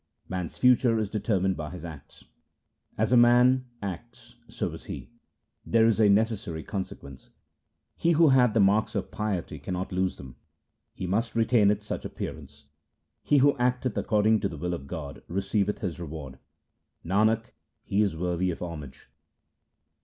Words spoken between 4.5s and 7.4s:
is he: this is a necessary conse quence;